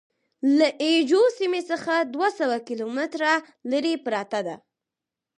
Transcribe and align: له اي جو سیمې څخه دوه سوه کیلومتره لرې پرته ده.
له 0.57 0.67
اي 0.83 0.93
جو 1.09 1.21
سیمې 1.39 1.61
څخه 1.71 1.93
دوه 2.13 2.29
سوه 2.39 2.57
کیلومتره 2.67 3.33
لرې 3.71 3.93
پرته 4.05 4.39
ده. 4.47 4.55